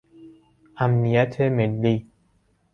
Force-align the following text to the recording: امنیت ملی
امنیت 0.77 1.41
ملی 1.41 2.09